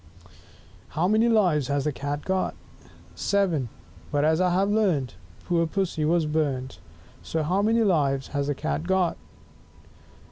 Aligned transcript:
5 0.23 0.31
How 0.95 1.07
many 1.07 1.29
Lives 1.29 1.67
has 1.67 1.83
the 1.83 1.91
Cat 1.91 2.25
got? 2.25 2.55
SEVEN! 3.13 3.69
But, 4.11 4.25
as 4.25 4.41
I 4.41 4.49
have 4.49 4.71
learnt, 4.71 5.13
Poor 5.45 5.67
Pussy 5.67 6.05
was 6.05 6.25
burnt. 6.25 6.79
So 7.21 7.43
how 7.43 7.61
many 7.61 7.83
Lives 7.83 8.29
has 8.29 8.47
the 8.47 8.55
Cat 8.55 8.87
got? 8.87 9.15